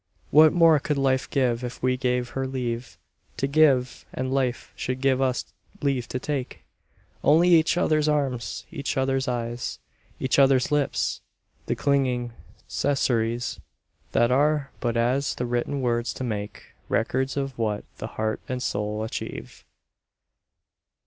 What 0.31 0.51
more 0.51 0.79
could 0.79 0.97
Life 0.97 1.29
give 1.29 1.63
if 1.63 1.83
we 1.83 1.95
gave 1.95 2.29
her 2.29 2.47
leave 2.47 2.97
To 3.37 3.45
give, 3.45 4.03
and 4.11 4.33
Life 4.33 4.73
should 4.75 4.99
give 4.99 5.21
us 5.21 5.45
leave 5.79 6.07
to 6.07 6.17
take? 6.17 6.63
Only 7.23 7.49
each 7.49 7.77
other's 7.77 8.07
arms, 8.09 8.65
each 8.71 8.97
other's 8.97 9.27
eyes, 9.27 9.77
Each 10.19 10.39
other's 10.39 10.71
lips, 10.71 11.21
the 11.67 11.75
clinging 11.75 12.33
secrecies 12.67 13.59
That 14.11 14.31
are 14.31 14.71
but 14.79 14.97
as 14.97 15.35
the 15.35 15.45
written 15.45 15.81
words 15.81 16.15
to 16.15 16.23
make 16.23 16.73
Records 16.89 17.37
of 17.37 17.55
what 17.55 17.83
the 17.99 18.07
heart 18.07 18.41
and 18.49 18.63
soul 18.63 19.03
achieve. 19.03 19.65